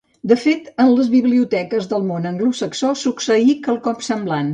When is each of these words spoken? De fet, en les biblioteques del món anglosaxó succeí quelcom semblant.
De 0.29 0.35
fet, 0.43 0.69
en 0.83 0.87
les 0.93 1.11
biblioteques 1.15 1.85
del 1.91 2.07
món 2.13 2.25
anglosaxó 2.31 2.91
succeí 3.03 3.55
quelcom 3.69 4.01
semblant. 4.09 4.49